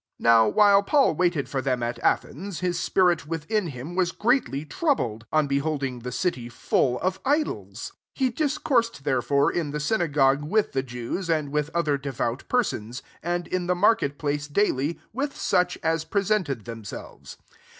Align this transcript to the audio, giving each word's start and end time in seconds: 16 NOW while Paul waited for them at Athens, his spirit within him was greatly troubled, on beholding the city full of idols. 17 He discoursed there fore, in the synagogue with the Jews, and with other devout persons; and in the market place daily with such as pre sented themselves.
16 0.17 0.23
NOW 0.23 0.47
while 0.47 0.81
Paul 0.81 1.13
waited 1.13 1.47
for 1.47 1.61
them 1.61 1.83
at 1.83 1.99
Athens, 1.99 2.61
his 2.61 2.79
spirit 2.79 3.27
within 3.27 3.67
him 3.67 3.93
was 3.95 4.11
greatly 4.11 4.65
troubled, 4.65 5.27
on 5.31 5.45
beholding 5.45 5.99
the 5.99 6.11
city 6.11 6.49
full 6.49 6.99
of 7.01 7.19
idols. 7.23 7.91
17 8.15 8.15
He 8.25 8.29
discoursed 8.31 9.03
there 9.03 9.21
fore, 9.21 9.51
in 9.51 9.69
the 9.69 9.79
synagogue 9.79 10.41
with 10.43 10.71
the 10.71 10.81
Jews, 10.81 11.29
and 11.29 11.51
with 11.51 11.69
other 11.75 11.99
devout 11.99 12.45
persons; 12.49 13.03
and 13.21 13.45
in 13.45 13.67
the 13.67 13.75
market 13.75 14.17
place 14.17 14.47
daily 14.47 14.99
with 15.13 15.37
such 15.37 15.77
as 15.83 16.03
pre 16.03 16.21
sented 16.23 16.63
themselves. 16.65 17.37